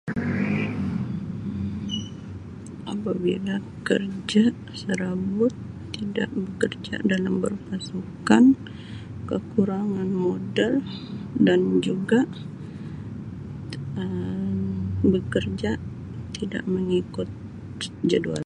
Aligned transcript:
Apabila 2.93 3.55
kerja 3.87 4.43
serabut, 4.81 5.53
tidak 5.95 6.29
bekerja 6.37 6.95
dalam 7.11 7.33
pasukan, 7.69 8.43
kekurangan 9.29 10.09
modal 10.25 10.73
dan 11.45 11.61
juga 11.87 12.19
Um 14.01 14.67
bekerja 15.13 15.71
tidak 16.37 16.63
mengikut 16.73 17.29
jadual. 18.11 18.39